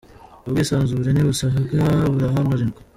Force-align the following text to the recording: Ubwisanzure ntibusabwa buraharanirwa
Ubwisanzure 0.45 1.09
ntibusabwa 1.11 1.59
buraharanirwa 2.11 2.79